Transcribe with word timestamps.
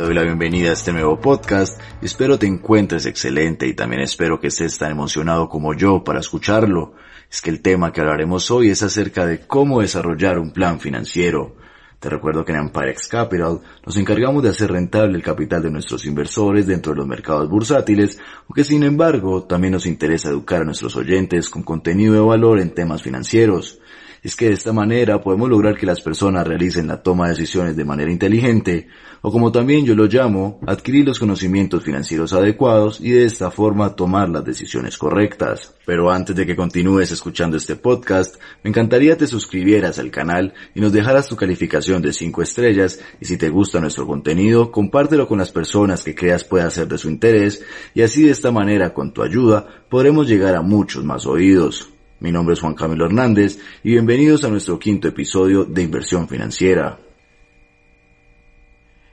Te 0.00 0.06
doy 0.06 0.14
la 0.14 0.22
bienvenida 0.22 0.70
a 0.70 0.72
este 0.72 0.94
nuevo 0.94 1.20
podcast 1.20 1.78
espero 2.00 2.38
te 2.38 2.46
encuentres 2.46 3.04
excelente 3.04 3.66
y 3.66 3.74
también 3.74 4.00
espero 4.00 4.40
que 4.40 4.46
estés 4.46 4.78
tan 4.78 4.92
emocionado 4.92 5.50
como 5.50 5.74
yo 5.74 6.02
para 6.02 6.20
escucharlo. 6.20 6.94
Es 7.30 7.42
que 7.42 7.50
el 7.50 7.60
tema 7.60 7.92
que 7.92 8.00
hablaremos 8.00 8.50
hoy 8.50 8.70
es 8.70 8.82
acerca 8.82 9.26
de 9.26 9.40
cómo 9.40 9.82
desarrollar 9.82 10.38
un 10.38 10.52
plan 10.52 10.80
financiero. 10.80 11.54
Te 11.98 12.08
recuerdo 12.08 12.46
que 12.46 12.52
en 12.52 12.60
Empirex 12.60 13.08
Capital 13.08 13.60
nos 13.84 13.96
encargamos 13.98 14.42
de 14.42 14.48
hacer 14.48 14.72
rentable 14.72 15.18
el 15.18 15.22
capital 15.22 15.62
de 15.62 15.70
nuestros 15.70 16.06
inversores 16.06 16.66
dentro 16.66 16.92
de 16.92 17.00
los 17.00 17.06
mercados 17.06 17.50
bursátiles, 17.50 18.18
aunque 18.48 18.64
sin 18.64 18.84
embargo 18.84 19.42
también 19.44 19.74
nos 19.74 19.84
interesa 19.84 20.30
educar 20.30 20.62
a 20.62 20.64
nuestros 20.64 20.96
oyentes 20.96 21.50
con 21.50 21.62
contenido 21.62 22.14
de 22.14 22.20
valor 22.20 22.58
en 22.58 22.72
temas 22.72 23.02
financieros 23.02 23.80
es 24.22 24.36
que 24.36 24.48
de 24.48 24.54
esta 24.54 24.72
manera 24.72 25.20
podemos 25.20 25.48
lograr 25.48 25.76
que 25.76 25.86
las 25.86 26.00
personas 26.00 26.46
realicen 26.46 26.88
la 26.88 27.02
toma 27.02 27.24
de 27.24 27.34
decisiones 27.34 27.76
de 27.76 27.84
manera 27.84 28.10
inteligente, 28.10 28.88
o 29.22 29.30
como 29.30 29.52
también 29.52 29.84
yo 29.84 29.94
lo 29.94 30.06
llamo, 30.06 30.60
adquirir 30.66 31.06
los 31.06 31.18
conocimientos 31.18 31.84
financieros 31.84 32.32
adecuados 32.32 33.00
y 33.00 33.10
de 33.10 33.24
esta 33.24 33.50
forma 33.50 33.94
tomar 33.94 34.28
las 34.28 34.44
decisiones 34.44 34.96
correctas. 34.96 35.74
Pero 35.84 36.10
antes 36.10 36.34
de 36.36 36.46
que 36.46 36.56
continúes 36.56 37.10
escuchando 37.10 37.56
este 37.56 37.76
podcast, 37.76 38.36
me 38.62 38.70
encantaría 38.70 39.16
te 39.16 39.26
suscribieras 39.26 39.98
al 39.98 40.10
canal 40.10 40.54
y 40.74 40.80
nos 40.80 40.92
dejaras 40.92 41.28
tu 41.28 41.36
calificación 41.36 42.00
de 42.02 42.12
5 42.12 42.42
estrellas 42.42 43.00
y 43.20 43.24
si 43.26 43.36
te 43.36 43.50
gusta 43.50 43.80
nuestro 43.80 44.06
contenido, 44.06 44.70
compártelo 44.70 45.28
con 45.28 45.38
las 45.38 45.52
personas 45.52 46.02
que 46.04 46.14
creas 46.14 46.44
pueda 46.44 46.70
ser 46.70 46.88
de 46.88 46.98
su 46.98 47.08
interés 47.08 47.64
y 47.94 48.02
así 48.02 48.22
de 48.22 48.30
esta 48.30 48.50
manera 48.50 48.94
con 48.94 49.12
tu 49.12 49.22
ayuda 49.22 49.66
podremos 49.88 50.28
llegar 50.28 50.54
a 50.54 50.62
muchos 50.62 51.04
más 51.04 51.26
oídos. 51.26 51.90
Mi 52.20 52.30
nombre 52.30 52.52
es 52.52 52.60
Juan 52.60 52.74
Camilo 52.74 53.06
Hernández 53.06 53.58
y 53.82 53.92
bienvenidos 53.92 54.44
a 54.44 54.50
nuestro 54.50 54.78
quinto 54.78 55.08
episodio 55.08 55.64
de 55.64 55.82
Inversión 55.82 56.28
Financiera. 56.28 57.00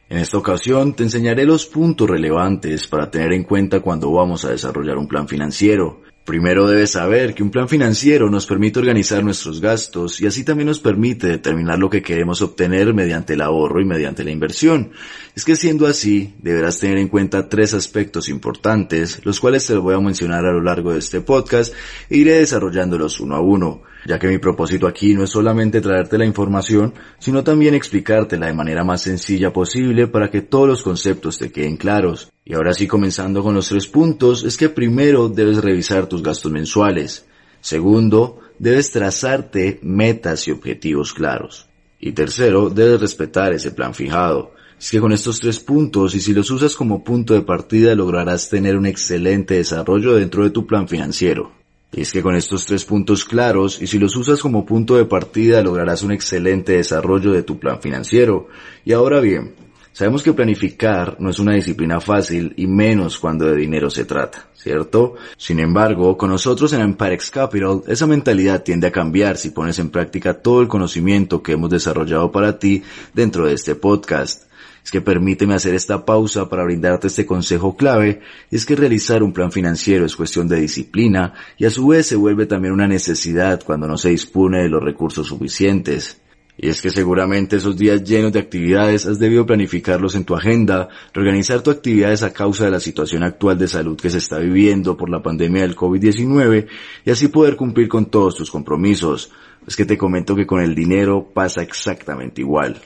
En 0.10 0.18
esta 0.18 0.38
ocasión 0.38 0.94
te 0.94 1.04
enseñaré 1.04 1.46
los 1.46 1.68
puntos 1.68 2.10
relevantes 2.10 2.86
para 2.88 3.10
tener 3.10 3.32
en 3.32 3.46
cuenta 3.46 3.80
cuando 3.80 4.12
vamos 4.12 4.44
a 4.44 4.50
desarrollar 4.50 4.98
un 4.98 5.08
plan 5.08 5.26
financiero, 5.26 6.02
Primero 6.28 6.68
debes 6.68 6.92
saber 6.92 7.34
que 7.34 7.42
un 7.42 7.52
plan 7.52 7.70
financiero 7.70 8.30
nos 8.30 8.46
permite 8.46 8.80
organizar 8.80 9.24
nuestros 9.24 9.62
gastos 9.62 10.20
y 10.20 10.28
así 10.28 10.44
también 10.44 10.68
nos 10.68 10.82
permite 10.82 11.26
determinar 11.26 11.80
lo 11.80 11.90
que 11.90 12.02
queremos 12.02 12.42
obtener 12.42 12.94
mediante 12.94 13.36
el 13.36 13.42
ahorro 13.42 13.80
y 13.80 13.86
mediante 13.86 14.26
la 14.26 14.32
inversión. 14.32 14.92
Es 15.38 15.46
que 15.46 15.56
siendo 15.56 15.88
así, 15.88 16.34
deberás 16.40 16.80
tener 16.80 16.98
en 16.98 17.08
cuenta 17.08 17.48
tres 17.48 17.74
aspectos 17.74 18.28
importantes, 18.28 19.22
los 19.24 19.40
cuales 19.40 19.66
te 19.66 19.78
voy 19.78 19.96
a 19.96 20.02
mencionar 20.02 20.46
a 20.46 20.52
lo 20.52 20.62
largo 20.62 20.92
de 20.92 21.00
este 21.00 21.22
podcast 21.22 21.74
e 22.10 22.18
iré 22.18 22.34
desarrollándolos 22.34 23.22
uno 23.22 23.38
a 23.38 23.40
uno 23.40 23.84
ya 24.08 24.18
que 24.18 24.30
mi 24.30 24.38
propósito 24.38 24.88
aquí 24.88 25.14
no 25.14 25.26
es 25.26 25.32
solamente 25.32 25.82
traerte 25.82 26.18
la 26.18 26.26
información, 26.26 26.94
sino 27.20 27.44
también 27.44 27.74
explicártela 27.74 28.48
de 28.48 28.54
manera 28.54 28.86
más 28.86 29.02
sencilla 29.02 29.52
posible 29.52 30.08
para 30.08 30.32
que 30.32 30.42
todos 30.42 30.66
los 30.66 30.82
conceptos 30.82 31.38
te 31.38 31.52
queden 31.52 31.76
claros. 31.76 32.32
Y 32.46 32.54
ahora 32.54 32.74
sí 32.74 32.88
comenzando 32.88 33.44
con 33.44 33.54
los 33.54 33.68
tres 33.68 33.86
puntos, 33.88 34.46
es 34.46 34.56
que 34.56 34.70
primero 34.70 35.28
debes 35.28 35.62
revisar 35.62 36.08
tus 36.08 36.24
gastos 36.24 36.54
mensuales. 36.54 37.26
Segundo, 37.60 38.40
debes 38.58 38.92
trazarte 38.92 39.78
metas 39.84 40.48
y 40.48 40.52
objetivos 40.52 41.14
claros. 41.14 41.68
Y 42.00 42.14
tercero, 42.14 42.70
debes 42.70 43.02
respetar 43.02 43.52
ese 43.52 43.72
plan 43.72 43.94
fijado. 43.94 44.54
Es 44.80 44.90
que 44.90 45.02
con 45.02 45.12
estos 45.12 45.42
tres 45.42 45.60
puntos, 45.60 46.16
y 46.16 46.22
si 46.22 46.34
los 46.34 46.50
usas 46.50 46.78
como 46.78 47.04
punto 47.04 47.34
de 47.34 47.42
partida, 47.42 47.94
lograrás 47.94 48.48
tener 48.48 48.78
un 48.78 48.86
excelente 48.86 49.56
desarrollo 49.56 50.14
dentro 50.14 50.46
de 50.46 50.52
tu 50.52 50.66
plan 50.66 50.88
financiero. 50.88 51.57
Y 51.92 52.02
es 52.02 52.12
que 52.12 52.22
con 52.22 52.36
estos 52.36 52.66
tres 52.66 52.84
puntos 52.84 53.24
claros, 53.24 53.82
y 53.82 53.88
si 53.88 53.98
los 53.98 54.16
usas 54.16 54.40
como 54.40 54.66
punto 54.66 54.98
de 54.98 55.06
partida, 55.06 55.62
lograrás 55.62 56.04
un 56.04 56.12
excelente 56.12 56.74
desarrollo 56.74 57.32
de 57.32 57.44
tu 57.44 57.60
plan 57.60 57.82
financiero. 57.82 58.50
Y 58.84 58.92
ahora 58.92 59.22
bien, 59.22 59.56
sabemos 59.94 60.22
que 60.22 60.34
planificar 60.34 61.16
no 61.20 61.30
es 61.30 61.40
una 61.40 61.54
disciplina 61.54 62.02
fácil 62.02 62.54
y 62.58 62.68
menos 62.68 63.18
cuando 63.18 63.46
de 63.46 63.56
dinero 63.56 63.90
se 63.90 64.04
trata, 64.04 64.50
¿cierto? 64.54 65.16
Sin 65.38 65.60
embargo, 65.60 66.18
con 66.18 66.30
nosotros 66.30 66.74
en 66.74 66.82
Empirex 66.82 67.32
Capital, 67.32 67.82
esa 67.88 68.06
mentalidad 68.06 68.64
tiende 68.64 68.88
a 68.88 68.92
cambiar 68.92 69.38
si 69.38 69.52
pones 69.52 69.80
en 69.80 69.90
práctica 69.90 70.34
todo 70.34 70.62
el 70.62 70.68
conocimiento 70.68 71.42
que 71.42 71.54
hemos 71.54 71.70
desarrollado 71.70 72.32
para 72.34 72.60
ti 72.60 72.84
dentro 73.14 73.48
de 73.48 73.54
este 73.54 73.76
podcast 73.76 74.47
es 74.88 74.92
que 74.92 75.02
permíteme 75.02 75.54
hacer 75.54 75.76
esta 75.76 76.06
pausa 76.06 76.48
para 76.48 76.64
brindarte 76.64 77.08
este 77.08 77.26
consejo 77.26 77.76
clave, 77.76 78.22
es 78.50 78.66
que 78.66 78.74
realizar 78.74 79.22
un 79.22 79.34
plan 79.34 79.52
financiero 79.52 80.06
es 80.06 80.16
cuestión 80.16 80.48
de 80.48 80.62
disciplina 80.62 81.34
y 81.58 81.66
a 81.66 81.70
su 81.70 81.88
vez 81.88 82.08
se 82.08 82.16
vuelve 82.16 82.46
también 82.46 82.74
una 82.74 82.88
necesidad 82.88 83.62
cuando 83.66 83.86
no 83.86 83.98
se 83.98 84.12
dispone 84.12 84.64
de 84.64 84.70
los 84.70 84.82
recursos 84.82 85.28
suficientes. 85.28 86.22
Y 86.58 86.70
es 86.70 86.82
que 86.82 86.90
seguramente 86.90 87.58
esos 87.58 87.76
días 87.76 88.02
llenos 88.02 88.32
de 88.32 88.40
actividades 88.40 89.06
has 89.06 89.20
debido 89.20 89.46
planificarlos 89.46 90.16
en 90.16 90.24
tu 90.24 90.36
agenda, 90.36 90.88
reorganizar 91.14 91.60
tus 91.60 91.76
actividades 91.76 92.24
a 92.24 92.32
causa 92.32 92.64
de 92.64 92.72
la 92.72 92.80
situación 92.80 93.24
actual 93.24 93.58
de 93.58 93.68
salud 93.68 94.00
que 94.00 94.10
se 94.10 94.20
está 94.20 94.40
viviendo 94.40 94.96
por 94.96 95.10
la 95.10 95.22
pandemia 95.22 95.64
del 95.64 95.76
COVID-19 95.76 96.66
y 97.04 97.12
así 97.12 97.28
poder 97.28 97.58
cumplir 97.58 97.90
con 97.90 98.06
todos 98.06 98.36
tus 98.36 98.50
compromisos. 98.50 99.34
Es 99.68 99.76
que 99.76 99.84
te 99.84 99.98
comento 99.98 100.34
que 100.34 100.48
con 100.48 100.62
el 100.62 100.74
dinero 100.74 101.30
pasa 101.34 101.62
exactamente 101.62 102.40
igual. 102.40 102.82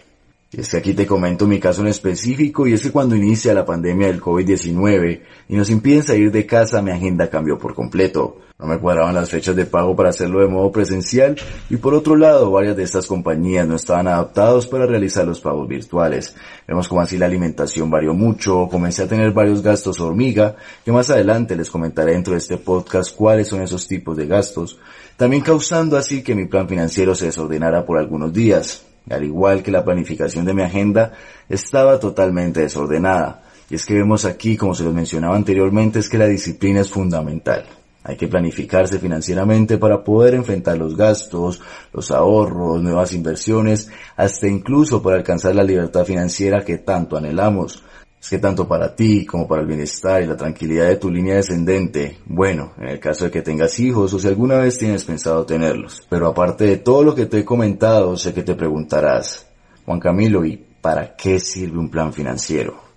Y 0.54 0.60
es 0.60 0.68
que 0.68 0.78
aquí 0.78 0.94
te 0.94 1.08
comento 1.08 1.48
mi 1.48 1.62
caso 1.62 1.80
en 1.80 1.88
específico 1.88 2.68
y 2.68 2.74
es 2.74 2.82
que 2.82 2.92
cuando 2.92 3.16
inicia 3.16 3.54
la 3.54 3.66
pandemia 3.66 4.08
del 4.08 4.20
COVID-19 4.20 5.22
y 5.48 5.56
nos 5.56 5.70
impiden 5.70 6.04
salir 6.04 6.30
de 6.30 6.46
casa 6.46 6.82
mi 6.82 6.92
agenda 6.92 7.30
cambió 7.30 7.58
por 7.58 7.74
completo. 7.74 8.40
No 8.60 8.68
me 8.68 8.78
cuadraban 8.78 9.16
las 9.16 9.30
fechas 9.30 9.56
de 9.56 9.66
pago 9.66 9.96
para 9.96 10.10
hacerlo 10.10 10.42
de 10.42 10.50
modo 10.50 10.70
presencial 10.70 11.38
y 11.70 11.78
por 11.78 11.94
otro 11.94 12.18
lado 12.18 12.52
varias 12.52 12.76
de 12.76 12.84
estas 12.84 13.08
compañías 13.08 13.66
no 13.66 13.78
estaban 13.78 14.10
adaptados 14.10 14.68
para 14.68 14.86
realizar 14.86 15.26
los 15.26 15.40
pagos 15.40 15.70
virtuales. 15.70 16.36
Vemos 16.68 16.90
como 16.90 17.00
así 17.00 17.18
la 17.18 17.28
alimentación 17.28 17.90
varió 17.90 18.14
mucho, 18.14 18.68
comencé 18.70 19.04
a 19.04 19.08
tener 19.08 19.32
varios 19.32 19.64
gastos 19.64 20.02
hormiga 20.02 20.58
que 20.84 20.92
más 20.92 21.10
adelante 21.10 21.56
les 21.56 21.72
comentaré 21.72 22.12
dentro 22.12 22.34
de 22.34 22.40
este 22.40 22.58
podcast 22.58 23.16
cuáles 23.16 23.48
son 23.48 23.62
esos 23.62 23.88
tipos 23.88 24.18
de 24.18 24.28
gastos, 24.28 24.78
también 25.16 25.44
causando 25.44 25.96
así 25.96 26.22
que 26.22 26.36
mi 26.36 26.46
plan 26.46 26.68
financiero 26.68 27.16
se 27.16 27.28
desordenara 27.28 27.86
por 27.86 27.98
algunos 27.98 28.34
días 28.34 28.86
al 29.10 29.24
igual 29.24 29.64
que 29.64 29.72
la 29.72 29.84
planificación 29.84 30.46
de 30.46 30.54
mi 30.54 30.62
agenda, 30.62 31.14
estaba 31.50 32.00
totalmente 32.00 32.62
desordenada. 32.62 33.44
Y 33.70 33.76
es 33.76 33.86
que 33.86 33.94
vemos 33.94 34.26
aquí, 34.26 34.58
como 34.58 34.76
se 34.76 34.84
lo 34.84 34.92
mencionaba 34.92 35.36
anteriormente, 35.36 36.00
es 36.00 36.10
que 36.10 36.18
la 36.18 36.28
disciplina 36.28 36.82
es 36.82 36.90
fundamental. 36.90 37.66
Hay 38.04 38.18
que 38.18 38.28
planificarse 38.28 38.98
financieramente 38.98 39.78
para 39.78 40.04
poder 40.04 40.34
enfrentar 40.34 40.78
los 40.78 40.98
gastos, 40.98 41.62
los 41.94 42.10
ahorros, 42.12 42.82
nuevas 42.82 43.14
inversiones, 43.14 43.90
hasta 44.18 44.48
incluso 44.48 45.04
para 45.04 45.18
alcanzar 45.18 45.56
la 45.56 45.64
libertad 45.64 46.04
financiera 46.04 46.66
que 46.66 46.80
tanto 46.80 47.16
anhelamos. 47.16 47.84
Es 48.22 48.30
que 48.30 48.38
tanto 48.38 48.68
para 48.68 48.96
ti 48.96 49.26
como 49.26 49.48
para 49.48 49.62
el 49.62 49.68
bienestar 49.68 50.22
y 50.22 50.28
la 50.28 50.38
tranquilidad 50.38 50.88
de 50.88 50.98
tu 50.98 51.10
línea 51.10 51.38
descendente, 51.38 52.20
bueno, 52.28 52.74
en 52.78 52.90
el 52.90 53.00
caso 53.00 53.26
de 53.26 53.32
que 53.32 53.42
tengas 53.42 53.80
hijos 53.80 54.14
o 54.14 54.20
si 54.20 54.28
alguna 54.28 54.58
vez 54.60 54.78
tienes 54.78 55.04
pensado 55.06 55.44
tenerlos. 55.44 56.06
Pero 56.08 56.28
aparte 56.28 56.66
de 56.66 56.78
todo 56.78 57.04
lo 57.04 57.16
que 57.16 57.26
te 57.26 57.40
he 57.40 57.46
comentado, 57.46 58.16
sé 58.16 58.32
que 58.32 58.44
te 58.44 58.54
preguntarás, 58.54 59.48
Juan 59.86 60.00
Camilo, 60.00 60.46
¿y 60.46 60.64
para 60.82 61.16
qué 61.16 61.40
sirve 61.40 61.80
un 61.80 61.90
plan 61.90 62.14
financiero? 62.14 62.91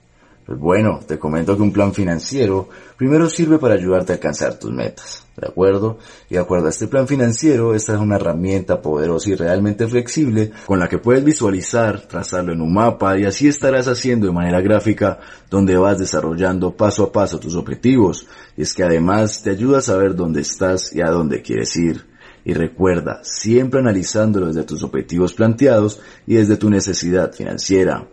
Pues 0.47 0.59
bueno, 0.59 1.01
te 1.07 1.19
comento 1.19 1.57
que 1.57 1.63
un 1.63 1.73
plan 1.73 1.95
financiero 1.95 2.69
primero 2.99 3.31
sirve 3.31 3.59
para 3.59 3.75
ayudarte 3.75 4.13
a 4.13 4.17
alcanzar 4.17 4.59
tus 4.59 4.71
metas, 4.71 5.27
¿de 5.39 5.49
acuerdo? 5.49 5.99
Y 6.29 6.35
de 6.35 6.41
acuerdo 6.41 6.67
a 6.67 6.71
este 6.71 6.87
plan 6.87 7.09
financiero, 7.09 7.75
esta 7.75 7.95
es 7.95 7.99
una 7.99 8.17
herramienta 8.17 8.83
poderosa 8.83 9.31
y 9.31 9.37
realmente 9.37 9.87
flexible 9.89 10.51
con 10.67 10.79
la 10.79 10.87
que 10.87 10.99
puedes 10.99 11.25
visualizar, 11.25 12.03
trazarlo 12.03 12.53
en 12.53 12.61
un 12.61 12.75
mapa 12.75 13.19
y 13.19 13.25
así 13.25 13.49
estarás 13.49 13.89
haciendo 13.89 14.27
de 14.27 14.35
manera 14.35 14.61
gráfica 14.61 15.19
donde 15.49 15.79
vas 15.79 15.99
desarrollando 15.99 16.77
paso 16.77 17.05
a 17.05 17.13
paso 17.13 17.41
tus 17.41 17.57
objetivos. 17.57 18.27
Y 18.55 18.63
es 18.63 18.75
que 18.75 18.85
además 18.85 19.43
te 19.43 19.49
ayuda 19.49 19.79
a 19.79 19.83
saber 19.83 20.15
dónde 20.15 20.43
estás 20.43 20.95
y 20.95 21.01
a 21.01 21.11
dónde 21.11 21.41
quieres 21.41 21.75
ir. 21.77 22.05
Y 22.45 22.53
recuerda, 22.53 23.21
siempre 23.23 23.81
analizándolo 23.81 24.49
desde 24.49 24.65
tus 24.65 24.83
objetivos 24.83 25.33
planteados 25.33 26.03
y 26.27 26.35
desde 26.35 26.59
tu 26.59 26.69
necesidad 26.69 27.33
financiera 27.33 28.07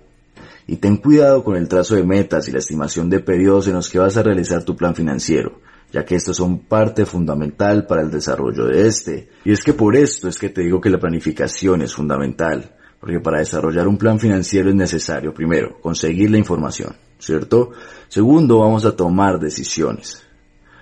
y 0.71 0.77
ten 0.77 0.95
cuidado 0.95 1.43
con 1.43 1.57
el 1.57 1.67
trazo 1.67 1.95
de 1.95 2.03
metas 2.05 2.47
y 2.47 2.53
la 2.53 2.59
estimación 2.59 3.09
de 3.09 3.19
periodos 3.19 3.67
en 3.67 3.73
los 3.73 3.89
que 3.89 3.99
vas 3.99 4.15
a 4.15 4.23
realizar 4.23 4.63
tu 4.63 4.73
plan 4.73 4.95
financiero, 4.95 5.59
ya 5.91 6.05
que 6.05 6.15
estos 6.15 6.37
son 6.37 6.59
parte 6.59 7.05
fundamental 7.05 7.85
para 7.85 8.01
el 8.01 8.09
desarrollo 8.09 8.67
de 8.67 8.87
este. 8.87 9.27
Y 9.43 9.51
es 9.51 9.65
que 9.65 9.73
por 9.73 9.97
esto 9.97 10.29
es 10.29 10.39
que 10.39 10.47
te 10.47 10.61
digo 10.61 10.79
que 10.79 10.89
la 10.89 10.97
planificación 10.97 11.81
es 11.81 11.93
fundamental, 11.93 12.73
porque 13.01 13.19
para 13.19 13.39
desarrollar 13.39 13.85
un 13.85 13.97
plan 13.97 14.17
financiero 14.17 14.69
es 14.69 14.75
necesario, 14.75 15.33
primero, 15.33 15.77
conseguir 15.81 16.31
la 16.31 16.37
información, 16.37 16.95
¿cierto? 17.19 17.71
Segundo, 18.07 18.59
vamos 18.59 18.85
a 18.85 18.95
tomar 18.95 19.41
decisiones. 19.41 20.23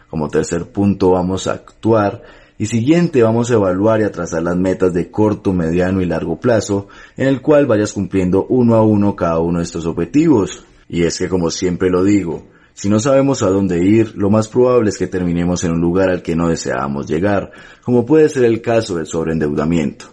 Como 0.08 0.30
tercer 0.30 0.68
punto, 0.68 1.10
vamos 1.14 1.48
a 1.48 1.54
actuar 1.54 2.22
y 2.62 2.66
siguiente 2.66 3.24
vamos 3.24 3.50
a 3.50 3.54
evaluar 3.54 4.02
y 4.02 4.04
a 4.04 4.12
trazar 4.12 4.44
las 4.44 4.58
metas 4.58 4.94
de 4.94 5.10
corto, 5.10 5.54
mediano 5.54 6.02
y 6.02 6.06
largo 6.06 6.42
plazo, 6.42 6.90
en 7.16 7.30
el 7.30 7.42
cual 7.42 7.66
vayas 7.66 7.94
cumpliendo 7.94 8.46
uno 8.50 8.76
a 8.76 8.84
uno 8.84 9.16
cada 9.16 9.40
uno 9.40 9.60
de 9.60 9.64
estos 9.64 9.86
objetivos. 9.86 10.66
Y 10.90 11.04
es 11.04 11.18
que 11.18 11.30
como 11.30 11.52
siempre 11.52 11.90
lo 11.90 12.04
digo, 12.04 12.48
si 12.74 12.90
no 12.90 13.00
sabemos 13.00 13.44
a 13.44 13.50
dónde 13.50 13.82
ir, 13.86 14.14
lo 14.18 14.30
más 14.30 14.50
probable 14.50 14.90
es 14.90 14.98
que 14.98 15.08
terminemos 15.08 15.64
en 15.64 15.72
un 15.72 15.80
lugar 15.80 16.10
al 16.10 16.22
que 16.22 16.36
no 16.36 16.50
deseamos 16.50 17.08
llegar, 17.08 17.52
como 17.82 18.06
puede 18.06 18.28
ser 18.28 18.44
el 18.44 18.62
caso 18.62 18.98
del 18.98 19.08
sobreendeudamiento. 19.08 20.08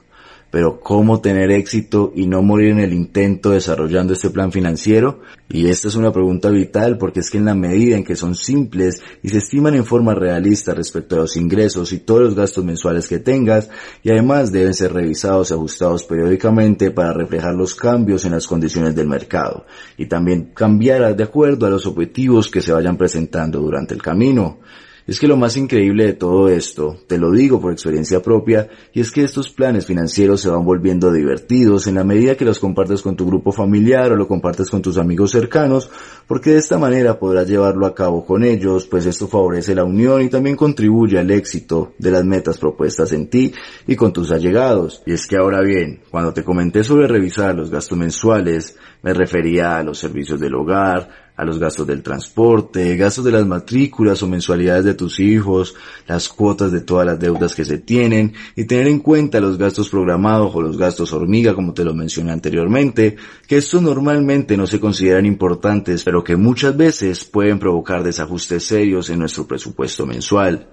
Pero 0.57 0.81
¿cómo 0.81 1.21
tener 1.21 1.51
éxito 1.51 2.13
y 2.15 2.27
no 2.27 2.41
morir 2.41 2.71
en 2.71 2.79
el 2.79 2.95
intento 2.95 3.51
desarrollando 3.51 4.15
este 4.15 4.31
plan 4.31 4.51
financiero? 4.51 5.21
Y 5.51 5.67
esta 5.67 5.89
es 5.89 5.97
una 5.97 6.13
pregunta 6.13 6.49
vital 6.49 6.97
porque 6.97 7.21
es 7.21 7.31
que 7.31 7.37
en 7.37 7.45
la 7.45 7.55
medida 7.55 7.95
en 7.95 8.05
que 8.05 8.17
son 8.17 8.35
simples 8.35 9.03
y 9.23 9.29
se 9.29 9.37
estiman 9.37 9.75
en 9.75 9.85
forma 9.85 10.15
realista 10.15 10.73
respecto 10.73 11.15
a 11.15 11.19
los 11.19 11.37
ingresos 11.37 11.93
y 11.93 11.99
todos 11.99 12.23
los 12.23 12.35
gastos 12.35 12.65
mensuales 12.65 13.07
que 13.07 13.19
tengas, 13.19 13.69
y 14.03 14.09
además 14.09 14.51
deben 14.51 14.73
ser 14.73 14.95
revisados 14.95 15.51
y 15.51 15.53
ajustados 15.53 16.05
periódicamente 16.05 16.91
para 16.91 17.13
reflejar 17.13 17.55
los 17.55 17.75
cambios 17.75 18.25
en 18.25 18.33
las 18.33 18.47
condiciones 18.47 18.95
del 18.95 19.09
mercado 19.09 19.67
y 19.99 20.07
también 20.07 20.53
cambiar 20.55 21.15
de 21.15 21.23
acuerdo 21.23 21.67
a 21.67 21.71
los 21.71 21.85
objetivos 21.85 22.51
que 22.51 22.63
se 22.63 22.73
vayan 22.73 22.97
presentando 22.97 23.61
durante 23.61 23.93
el 23.93 24.01
camino. 24.01 24.61
Es 25.07 25.21
que 25.21 25.29
lo 25.29 25.37
más 25.37 25.57
increíble 25.57 26.05
de 26.05 26.13
todo 26.15 26.49
esto, 26.49 26.97
te 27.07 27.17
lo 27.17 27.31
digo 27.31 27.61
por 27.61 27.71
experiencia 27.71 28.21
propia, 28.23 28.69
y 28.93 29.01
es 29.01 29.13
que 29.13 29.23
estos 29.23 29.51
planes 29.51 29.87
financieros 29.87 30.41
se 30.41 30.49
van 30.49 30.65
volviendo 30.65 31.13
divertidos 31.13 31.87
en 31.87 31.95
la 31.95 32.03
medida 32.03 32.35
que 32.35 32.45
los 32.45 32.59
compartes 32.59 33.03
con 33.03 33.15
tu 33.15 33.25
grupo 33.25 33.53
familiar 33.53 34.11
o 34.11 34.17
lo 34.17 34.27
compartes 34.27 34.69
con 34.69 34.83
tus 34.83 34.99
amigos 34.99 35.31
cercanos, 35.31 35.89
porque 36.27 36.51
de 36.51 36.59
esta 36.59 36.77
manera 36.77 37.21
podrás 37.21 37.47
llevarlo 37.47 37.87
a 37.87 37.95
cabo 37.95 38.25
con 38.25 38.43
ellos, 38.43 38.89
pues 38.89 39.07
esto 39.07 39.29
favorece 39.29 39.77
la 39.77 39.85
unión 39.85 40.23
y 40.23 40.29
también 40.29 40.57
contribuye 40.57 41.21
al 41.21 41.31
éxito 41.31 41.93
de 41.99 42.11
las 42.11 42.25
metas 42.25 42.59
propuestas 42.59 43.13
en 43.13 43.29
ti 43.29 43.55
y 43.87 43.95
con 43.95 44.13
tus 44.13 44.33
allegados. 44.33 45.05
Y 45.07 45.13
es 45.13 45.29
que 45.29 45.37
ahora 45.37 45.61
bien, 45.61 46.01
cuando 46.11 46.33
te 46.33 46.43
comenté 46.43 46.83
sobre 46.83 47.07
revisar 47.07 47.55
los 47.55 47.71
gastos 47.71 47.97
mensuales, 47.97 48.77
me 49.03 49.15
refería 49.15 49.77
a 49.77 49.85
los 49.85 49.99
servicios 49.99 50.41
del 50.41 50.57
hogar, 50.57 51.26
a 51.37 51.45
los 51.45 51.59
gastos 51.59 51.87
del 51.87 52.03
transporte, 52.03 52.97
gastos 52.97 53.25
de 53.25 53.33
las 53.33 53.47
matrículas 53.47 54.23
o 54.23 54.27
mensualidades 54.27 54.85
de 54.85 54.95
tus 54.95 55.21
hijos, 55.21 55.75
las 56.07 56.29
cuotas 56.29 56.73
de 56.73 56.81
todas 56.81 57.07
las 57.07 57.21
deudas 57.21 57.55
que 57.55 57.65
se 57.65 57.79
tienen 57.79 58.33
y 58.55 58.65
tener 58.65 58.89
en 58.89 59.01
cuenta 59.01 59.41
los 59.41 59.59
gastos 59.59 59.91
programados 59.91 60.55
o 60.55 60.63
los 60.63 60.79
gastos 60.79 61.13
hormiga 61.13 61.55
como 61.55 61.75
te 61.75 61.85
lo 61.85 61.95
mencioné 61.95 62.33
anteriormente, 62.33 63.17
que 63.47 63.59
estos 63.59 63.83
normalmente 63.83 64.57
no 64.57 64.67
se 64.67 64.81
consideran 64.81 65.27
importantes 65.27 66.05
pero 66.05 66.25
que 66.25 66.37
muchas 66.37 66.77
veces 66.77 67.25
pueden 67.25 67.59
provocar 67.59 68.03
desajustes 68.03 68.65
serios 68.65 69.11
en 69.11 69.19
nuestro 69.19 69.47
presupuesto 69.47 70.07
mensual. 70.07 70.69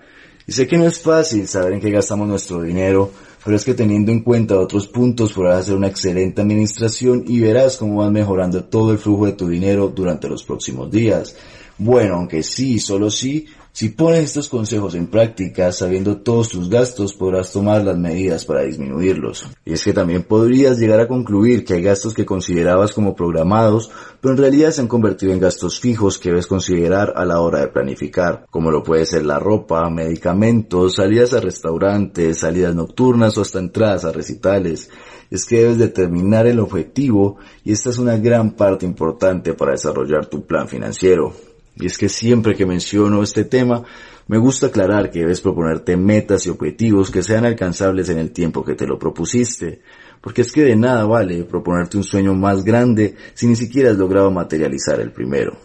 Y 0.46 0.52
sé 0.52 0.68
que 0.68 0.78
no 0.78 0.86
es 0.86 1.00
fácil 1.00 1.48
saber 1.48 1.74
en 1.74 1.80
qué 1.80 1.90
gastamos 1.90 2.28
nuestro 2.28 2.62
dinero, 2.62 3.12
pero 3.44 3.58
es 3.58 3.66
que 3.66 3.74
teniendo 3.74 4.12
en 4.12 4.22
cuenta 4.22 4.60
otros 4.60 4.88
puntos 4.88 5.34
podrás 5.34 5.60
hacer 5.60 5.76
una 5.76 5.88
excelente 5.88 6.42
administración 6.42 7.24
y 7.28 7.40
verás 7.40 7.78
cómo 7.78 7.98
vas 7.98 8.12
mejorando 8.12 8.64
todo 8.64 8.92
el 8.92 8.98
flujo 8.98 9.26
de 9.26 9.34
tu 9.34 9.48
dinero 9.48 9.92
durante 9.94 10.30
los 10.30 10.44
próximos 10.44 10.90
días. 10.90 11.36
Bueno, 11.78 12.16
aunque 12.16 12.44
sí, 12.44 12.80
solo 12.80 13.10
sí, 13.10 13.48
si 13.76 13.90
pones 13.90 14.26
estos 14.26 14.50
consejos 14.50 14.94
en 14.94 15.08
práctica, 15.08 15.72
sabiendo 15.72 16.18
todos 16.18 16.50
tus 16.50 16.70
gastos, 16.70 17.16
podrás 17.16 17.52
tomar 17.52 17.84
las 17.84 17.98
medidas 17.98 18.46
para 18.46 18.62
disminuirlos. 18.62 19.48
Y 19.66 19.74
es 19.74 19.84
que 19.84 19.94
también 19.94 20.22
podrías 20.22 20.78
llegar 20.78 21.00
a 21.00 21.08
concluir 21.08 21.66
que 21.66 21.74
hay 21.74 21.82
gastos 21.82 22.14
que 22.14 22.24
considerabas 22.24 22.94
como 22.94 23.16
programados, 23.16 23.90
pero 24.22 24.36
en 24.36 24.42
realidad 24.42 24.70
se 24.70 24.82
han 24.82 24.88
convertido 24.88 25.34
en 25.34 25.40
gastos 25.40 25.80
fijos 25.80 26.20
que 26.20 26.30
debes 26.30 26.46
considerar 26.46 27.14
a 27.16 27.26
la 27.26 27.40
hora 27.42 27.62
de 27.62 27.70
planificar, 27.70 28.46
como 28.52 28.70
lo 28.70 28.84
puede 28.84 29.08
ser 29.08 29.26
la 29.26 29.40
ropa, 29.40 29.90
medicamentos, 29.90 30.98
salidas 30.98 31.34
a 31.34 31.40
restaurantes, 31.40 32.42
salidas 32.42 32.76
nocturnas 32.76 33.36
o 33.40 33.42
hasta 33.42 33.58
entradas 33.58 34.06
a 34.06 34.12
recitales. 34.12 34.92
Es 35.32 35.48
que 35.48 35.62
debes 35.62 35.80
determinar 35.80 36.46
el 36.46 36.60
objetivo 36.60 37.38
y 37.64 37.72
esta 37.72 37.90
es 37.90 37.98
una 37.98 38.18
gran 38.18 38.52
parte 38.52 38.86
importante 38.86 39.56
para 39.56 39.72
desarrollar 39.72 40.28
tu 40.28 40.46
plan 40.46 40.68
financiero. 40.68 41.34
Y 41.76 41.88
es 41.88 41.98
que 41.98 42.10
siempre 42.10 42.56
que 42.56 42.66
menciono 42.66 43.24
este 43.24 43.46
tema, 43.46 43.84
me 44.28 44.38
gusta 44.38 44.68
aclarar 44.68 45.12
que 45.12 45.20
debes 45.20 45.42
proponerte 45.42 45.98
metas 45.98 46.46
y 46.46 46.50
objetivos 46.50 47.12
que 47.12 47.24
sean 47.24 47.46
alcanzables 47.46 48.10
en 48.10 48.20
el 48.20 48.32
tiempo 48.32 48.64
que 48.64 48.76
te 48.76 48.88
lo 48.88 48.98
propusiste, 48.98 49.82
porque 50.22 50.44
es 50.44 50.52
que 50.52 50.64
de 50.64 50.76
nada 50.76 51.06
vale 51.06 51.44
proponerte 51.44 51.98
un 51.98 52.04
sueño 52.04 52.34
más 52.34 52.64
grande 52.64 53.16
si 53.34 53.48
ni 53.48 53.56
siquiera 53.56 53.92
has 53.92 53.98
logrado 53.98 54.32
materializar 54.32 55.00
el 55.00 55.12
primero. 55.12 55.58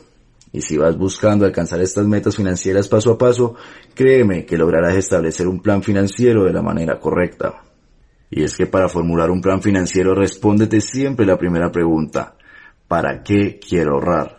Y 0.51 0.63
si 0.63 0.79
vas 0.79 0.97
buscando 0.97 1.45
alcanzar 1.45 1.81
estas 1.83 2.07
metas 2.07 2.35
financieras 2.35 2.89
paso 2.89 3.13
a 3.13 3.19
paso, 3.19 3.55
créeme 3.95 4.47
que 4.47 4.57
lograrás 4.57 4.97
establecer 4.97 5.47
un 5.47 5.61
plan 5.61 5.83
financiero 5.83 6.45
de 6.45 6.53
la 6.53 6.63
manera 6.63 6.99
correcta. 6.99 7.63
Y 8.31 8.43
es 8.43 8.57
que 8.57 8.67
para 8.67 8.89
formular 8.89 9.31
un 9.31 9.43
plan 9.43 9.63
financiero 9.63 10.15
respóndete 10.15 10.81
siempre 10.81 11.27
la 11.27 11.39
primera 11.39 11.71
pregunta, 11.71 12.35
¿para 12.89 13.23
qué 13.23 13.61
quiero 13.61 13.95
ahorrar? 13.95 14.38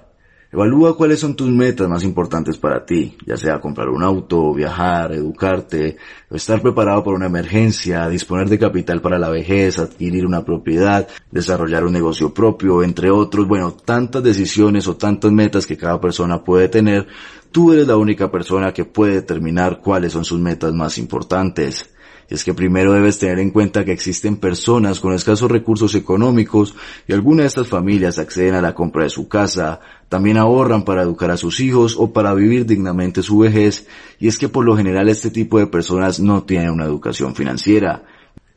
Evalúa 0.52 0.98
cuáles 0.98 1.20
son 1.20 1.36
tus 1.36 1.48
metas 1.48 1.88
más 1.88 2.04
importantes 2.04 2.58
para 2.58 2.84
ti, 2.84 3.16
ya 3.24 3.38
sea 3.38 3.62
comprar 3.62 3.88
un 3.90 4.02
auto, 4.02 4.52
viajar, 4.52 5.12
educarte, 5.12 5.98
estar 6.32 6.60
preparado 6.60 7.04
para 7.04 7.18
una 7.18 7.28
emergencia, 7.28 8.10
disponer 8.10 8.50
de 8.50 8.58
capital 8.58 9.00
para 9.00 9.20
la 9.20 9.30
vejez, 9.30 9.78
adquirir 9.78 10.26
una 10.26 10.44
propiedad, 10.44 11.08
desarrollar 11.30 11.86
un 11.86 11.94
negocio 11.94 12.34
propio, 12.34 12.82
entre 12.82 13.12
otros, 13.12 13.48
bueno, 13.48 13.74
tantas 13.74 14.24
decisiones 14.24 14.88
o 14.88 14.98
tantas 14.98 15.32
metas 15.32 15.68
que 15.68 15.78
cada 15.78 16.02
persona 16.02 16.44
puede 16.44 16.68
tener, 16.68 17.06
tú 17.52 17.72
eres 17.72 17.86
la 17.86 17.98
única 17.98 18.32
persona 18.32 18.74
que 18.74 18.86
puede 18.86 19.14
determinar 19.14 19.82
cuáles 19.82 20.14
son 20.14 20.26
sus 20.26 20.40
metas 20.40 20.74
más 20.74 20.98
importantes 20.98 21.92
es 22.30 22.44
que 22.44 22.54
primero 22.54 22.94
debes 22.94 23.18
tener 23.18 23.40
en 23.40 23.50
cuenta 23.52 23.84
que 23.84 23.92
existen 23.92 24.38
personas 24.38 25.00
con 25.00 25.14
escasos 25.14 25.50
recursos 25.50 25.96
económicos 25.96 26.76
y 27.08 27.14
algunas 27.14 27.44
de 27.44 27.48
estas 27.48 27.68
familias 27.68 28.20
acceden 28.20 28.56
a 28.56 28.62
la 28.62 28.76
compra 28.76 29.04
de 29.04 29.10
su 29.10 29.28
casa, 29.28 29.80
también 30.10 30.38
ahorran 30.38 30.86
para 30.86 31.02
educar 31.02 31.32
a 31.32 31.38
sus 31.38 31.60
hijos 31.60 31.96
o 31.98 32.14
para 32.14 32.34
vivir 32.34 32.66
dignamente 32.66 33.24
su 33.24 33.40
vejez, 33.40 33.88
y 34.20 34.28
es 34.28 34.38
que 34.38 34.50
por 34.50 34.66
lo 34.66 34.78
general 34.78 35.10
este 35.10 35.32
tipo 35.32 35.60
de 35.60 35.68
personas 35.68 36.20
no 36.20 36.44
tienen 36.44 36.70
una 36.72 36.86
educación 36.86 37.36
financiera. 37.36 38.04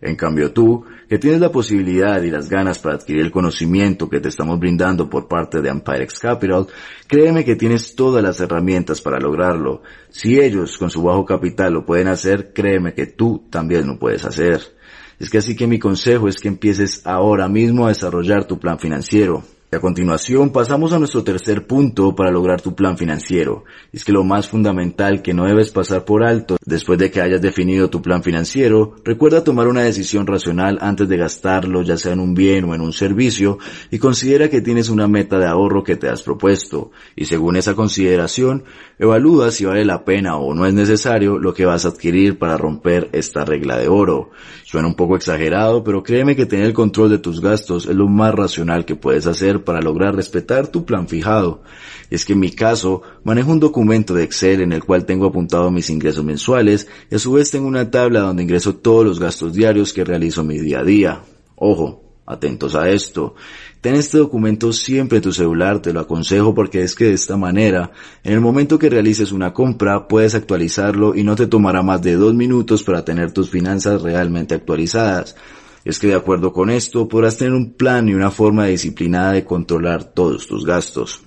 En 0.02 0.16
cambio 0.16 0.52
tú, 0.52 0.84
que 1.08 1.16
tienes 1.18 1.40
la 1.40 1.52
posibilidad 1.52 2.20
y 2.22 2.30
las 2.30 2.50
ganas 2.50 2.80
para 2.80 2.96
adquirir 2.96 3.22
el 3.22 3.30
conocimiento 3.30 4.10
que 4.10 4.18
te 4.18 4.30
estamos 4.30 4.58
brindando 4.58 5.08
por 5.08 5.28
parte 5.28 5.62
de 5.62 5.68
Empirex 5.68 6.18
Capital, 6.18 6.66
créeme 7.06 7.44
que 7.44 7.54
tienes 7.54 7.94
todas 7.94 8.20
las 8.20 8.40
herramientas 8.40 9.00
para 9.00 9.20
lograrlo. 9.20 9.82
Si 10.10 10.40
ellos 10.40 10.76
con 10.76 10.90
su 10.90 11.04
bajo 11.04 11.24
capital 11.24 11.74
lo 11.74 11.86
pueden 11.86 12.08
hacer, 12.08 12.52
créeme 12.52 12.94
que 12.94 13.06
tú 13.06 13.44
también 13.48 13.86
lo 13.86 13.96
puedes 13.96 14.24
hacer. 14.24 14.60
Es 15.20 15.30
que 15.30 15.38
así 15.38 15.54
que 15.54 15.68
mi 15.68 15.78
consejo 15.78 16.26
es 16.26 16.40
que 16.40 16.48
empieces 16.48 17.06
ahora 17.06 17.46
mismo 17.48 17.86
a 17.86 17.90
desarrollar 17.90 18.44
tu 18.46 18.58
plan 18.58 18.80
financiero. 18.80 19.44
Y 19.72 19.76
a 19.76 19.80
continuación 19.80 20.50
pasamos 20.50 20.92
a 20.92 20.98
nuestro 20.98 21.24
tercer 21.24 21.66
punto 21.66 22.14
para 22.14 22.30
lograr 22.30 22.60
tu 22.60 22.74
plan 22.74 22.98
financiero. 22.98 23.64
Es 23.90 24.04
que 24.04 24.12
lo 24.12 24.22
más 24.22 24.46
fundamental 24.46 25.22
que 25.22 25.32
no 25.32 25.46
debes 25.46 25.70
pasar 25.70 26.04
por 26.04 26.24
alto 26.24 26.58
después 26.66 26.98
de 26.98 27.10
que 27.10 27.22
hayas 27.22 27.40
definido 27.40 27.88
tu 27.88 28.02
plan 28.02 28.22
financiero, 28.22 28.96
recuerda 29.02 29.44
tomar 29.44 29.68
una 29.68 29.80
decisión 29.80 30.26
racional 30.26 30.76
antes 30.82 31.08
de 31.08 31.16
gastarlo 31.16 31.80
ya 31.80 31.96
sea 31.96 32.12
en 32.12 32.20
un 32.20 32.34
bien 32.34 32.64
o 32.64 32.74
en 32.74 32.82
un 32.82 32.92
servicio 32.92 33.56
y 33.90 33.98
considera 33.98 34.50
que 34.50 34.60
tienes 34.60 34.90
una 34.90 35.08
meta 35.08 35.38
de 35.38 35.46
ahorro 35.46 35.82
que 35.82 35.96
te 35.96 36.10
has 36.10 36.22
propuesto 36.22 36.90
y 37.16 37.24
según 37.24 37.56
esa 37.56 37.74
consideración 37.74 38.64
evalúa 38.98 39.50
si 39.50 39.64
vale 39.64 39.86
la 39.86 40.04
pena 40.04 40.36
o 40.36 40.52
no 40.52 40.66
es 40.66 40.74
necesario 40.74 41.38
lo 41.38 41.54
que 41.54 41.64
vas 41.64 41.86
a 41.86 41.88
adquirir 41.88 42.38
para 42.38 42.58
romper 42.58 43.08
esta 43.12 43.46
regla 43.46 43.78
de 43.78 43.88
oro. 43.88 44.32
Suena 44.64 44.88
un 44.88 44.96
poco 44.96 45.16
exagerado, 45.16 45.82
pero 45.82 46.02
créeme 46.02 46.36
que 46.36 46.46
tener 46.46 46.66
el 46.66 46.72
control 46.74 47.08
de 47.08 47.18
tus 47.18 47.40
gastos 47.40 47.86
es 47.86 47.94
lo 47.94 48.06
más 48.06 48.34
racional 48.34 48.84
que 48.84 48.96
puedes 48.96 49.26
hacer 49.26 49.61
para 49.64 49.80
lograr 49.80 50.14
respetar 50.14 50.68
tu 50.68 50.84
plan 50.84 51.08
fijado. 51.08 51.62
Es 52.10 52.24
que 52.24 52.34
en 52.34 52.40
mi 52.40 52.50
caso 52.50 53.02
manejo 53.24 53.52
un 53.52 53.60
documento 53.60 54.14
de 54.14 54.24
Excel 54.24 54.60
en 54.60 54.72
el 54.72 54.84
cual 54.84 55.06
tengo 55.06 55.26
apuntado 55.26 55.70
mis 55.70 55.90
ingresos 55.90 56.24
mensuales 56.24 56.88
y 57.10 57.14
a 57.14 57.18
su 57.18 57.32
vez 57.32 57.50
tengo 57.50 57.66
una 57.66 57.90
tabla 57.90 58.20
donde 58.20 58.42
ingreso 58.42 58.76
todos 58.76 59.04
los 59.04 59.18
gastos 59.18 59.54
diarios 59.54 59.92
que 59.92 60.04
realizo 60.04 60.44
mi 60.44 60.58
día 60.58 60.80
a 60.80 60.84
día. 60.84 61.22
Ojo, 61.56 62.02
atentos 62.26 62.74
a 62.74 62.88
esto. 62.90 63.34
Ten 63.80 63.94
este 63.94 64.18
documento 64.18 64.72
siempre 64.72 65.18
en 65.18 65.22
tu 65.24 65.32
celular, 65.32 65.80
te 65.82 65.92
lo 65.92 66.00
aconsejo 66.00 66.54
porque 66.54 66.82
es 66.82 66.94
que 66.94 67.06
de 67.06 67.14
esta 67.14 67.36
manera, 67.36 67.90
en 68.22 68.32
el 68.32 68.40
momento 68.40 68.78
que 68.78 68.88
realices 68.88 69.32
una 69.32 69.52
compra, 69.52 70.06
puedes 70.06 70.34
actualizarlo 70.34 71.16
y 71.16 71.24
no 71.24 71.34
te 71.34 71.48
tomará 71.48 71.82
más 71.82 72.00
de 72.00 72.14
dos 72.14 72.34
minutos 72.34 72.84
para 72.84 73.04
tener 73.04 73.32
tus 73.32 73.50
finanzas 73.50 74.02
realmente 74.02 74.54
actualizadas 74.54 75.34
es 75.84 75.98
que 75.98 76.08
de 76.08 76.14
acuerdo 76.14 76.52
con 76.52 76.70
esto 76.70 77.08
podrás 77.08 77.36
tener 77.36 77.54
un 77.54 77.72
plan 77.72 78.08
y 78.08 78.14
una 78.14 78.30
forma 78.30 78.66
disciplinada 78.66 79.32
de 79.32 79.44
controlar 79.44 80.04
todos 80.04 80.46
tus 80.46 80.64
gastos. 80.64 81.22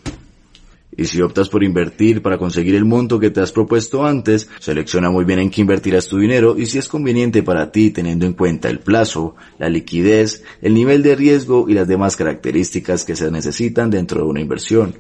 Y 0.97 1.05
si 1.05 1.21
optas 1.21 1.49
por 1.49 1.61
invertir 1.63 2.21
para 2.21 2.37
conseguir 2.37 2.75
el 2.75 2.85
monto 2.85 3.19
que 3.19 3.29
te 3.29 3.41
has 3.41 3.51
propuesto 3.51 4.05
antes, 4.05 4.47
selecciona 4.59 5.09
muy 5.09 5.25
bien 5.25 5.39
en 5.39 5.49
qué 5.49 5.59
invertirás 5.59 6.07
tu 6.07 6.19
dinero 6.19 6.55
y 6.57 6.67
si 6.67 6.77
es 6.77 6.87
conveniente 6.87 7.43
para 7.43 7.69
ti 7.71 7.91
teniendo 7.91 8.25
en 8.25 8.31
cuenta 8.31 8.69
el 8.69 8.79
plazo, 8.79 9.35
la 9.59 9.67
liquidez, 9.67 10.43
el 10.61 10.73
nivel 10.73 11.03
de 11.03 11.15
riesgo 11.15 11.67
y 11.67 11.73
las 11.73 11.89
demás 11.89 12.15
características 12.15 13.03
que 13.03 13.17
se 13.17 13.29
necesitan 13.29 13.89
dentro 13.89 14.21
de 14.21 14.27
una 14.27 14.39
inversión 14.39 14.95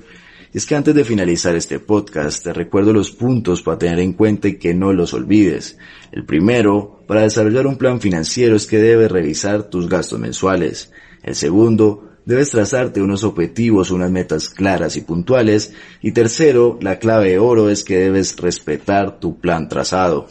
es 0.57 0.65
que 0.65 0.75
antes 0.75 0.95
de 0.95 1.03
finalizar 1.03 1.53
este 1.53 1.79
podcast 1.79 2.41
te 2.41 2.53
recuerdo 2.53 2.93
los 2.93 3.11
puntos 3.11 3.61
para 3.61 3.77
tener 3.77 3.99
en 3.99 4.13
cuenta 4.13 4.47
y 4.47 4.57
que 4.57 4.73
no 4.73 4.93
los 4.93 5.13
olvides. 5.13 5.77
El 6.13 6.25
primero, 6.25 7.03
para 7.07 7.23
desarrollar 7.23 7.67
un 7.67 7.77
plan 7.77 7.99
financiero 7.99 8.55
es 8.55 8.65
que 8.65 8.77
debes 8.77 9.11
revisar 9.11 9.63
tus 9.63 9.89
gastos 9.89 10.17
mensuales. 10.17 10.93
El 11.23 11.35
segundo, 11.35 12.09
debes 12.25 12.51
trazarte 12.51 13.01
unos 13.01 13.25
objetivos, 13.25 13.91
unas 13.91 14.11
metas 14.11 14.47
claras 14.47 14.95
y 14.95 15.01
puntuales. 15.01 15.73
Y 16.01 16.13
tercero, 16.13 16.79
la 16.81 16.99
clave 16.99 17.31
de 17.31 17.39
oro 17.39 17.69
es 17.69 17.83
que 17.83 17.97
debes 17.97 18.37
respetar 18.37 19.19
tu 19.19 19.37
plan 19.41 19.67
trazado. 19.67 20.27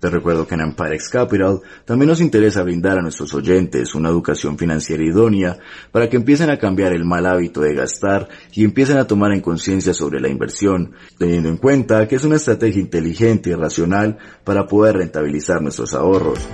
Te 0.00 0.10
recuerdo 0.10 0.46
que 0.46 0.54
en 0.54 0.60
Empirex 0.60 1.08
Capital 1.08 1.60
también 1.84 2.08
nos 2.08 2.20
interesa 2.20 2.62
brindar 2.62 2.98
a 2.98 3.02
nuestros 3.02 3.34
oyentes 3.34 3.96
una 3.96 4.08
educación 4.08 4.56
financiera 4.56 5.02
idónea 5.02 5.58
para 5.90 6.08
que 6.08 6.16
empiecen 6.16 6.50
a 6.50 6.58
cambiar 6.58 6.92
el 6.92 7.04
mal 7.04 7.26
hábito 7.26 7.62
de 7.62 7.74
gastar 7.74 8.28
y 8.52 8.64
empiecen 8.64 8.98
a 8.98 9.06
tomar 9.06 9.32
en 9.32 9.40
conciencia 9.40 9.92
sobre 9.92 10.20
la 10.20 10.28
inversión, 10.28 10.92
teniendo 11.18 11.48
en 11.48 11.56
cuenta 11.56 12.06
que 12.06 12.14
es 12.14 12.24
una 12.24 12.36
estrategia 12.36 12.80
inteligente 12.80 13.50
y 13.50 13.54
racional 13.54 14.18
para 14.44 14.66
poder 14.66 14.96
rentabilizar 14.96 15.60
nuestros 15.62 15.92
ahorros. 15.94 16.46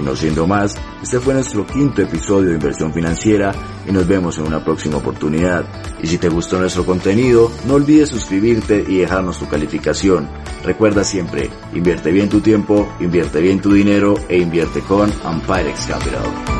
Y 0.00 0.02
no 0.02 0.16
siendo 0.16 0.46
más, 0.46 0.76
este 1.02 1.20
fue 1.20 1.34
nuestro 1.34 1.66
quinto 1.66 2.00
episodio 2.00 2.48
de 2.48 2.54
Inversión 2.54 2.92
Financiera 2.92 3.52
y 3.86 3.92
nos 3.92 4.06
vemos 4.06 4.38
en 4.38 4.46
una 4.46 4.64
próxima 4.64 4.96
oportunidad. 4.96 5.64
Y 6.02 6.06
si 6.06 6.16
te 6.16 6.30
gustó 6.30 6.58
nuestro 6.58 6.86
contenido, 6.86 7.50
no 7.66 7.74
olvides 7.74 8.08
suscribirte 8.08 8.82
y 8.86 8.98
dejarnos 8.98 9.38
tu 9.38 9.46
calificación. 9.46 10.26
Recuerda 10.64 11.04
siempre, 11.04 11.50
invierte 11.74 12.12
bien 12.12 12.28
tu 12.28 12.40
tiempo, 12.40 12.88
invierte 13.00 13.40
bien 13.40 13.60
tu 13.60 13.72
dinero 13.72 14.14
e 14.28 14.38
invierte 14.38 14.80
con 14.80 15.12
Ampirex 15.24 15.86
Capital. 15.86 16.59